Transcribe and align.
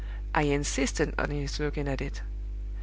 I 0.33 0.45
insisted 0.45 1.13
on 1.19 1.29
his 1.29 1.59
looking 1.59 1.87
at 1.87 2.01
it. 2.01 2.23